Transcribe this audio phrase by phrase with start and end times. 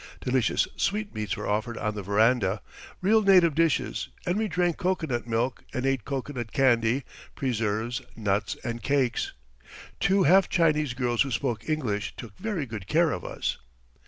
[0.19, 2.63] Delicious sweetmeats were offered on the veranda,
[3.03, 7.03] real native dishes, and we drank cocoanut milk and ate cocoanut candy,
[7.35, 9.33] preserves, nuts and cakes.
[9.99, 13.59] Two half Chinese girls who spoke English took very good care of us.